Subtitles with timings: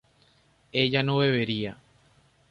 [0.73, 1.77] ella no bebería